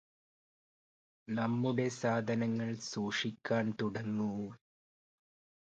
[1.27, 4.31] നമ്മുടെ സാധനങ്ങള് സൂക്ഷിക്കാന് തുടങ്ങൂ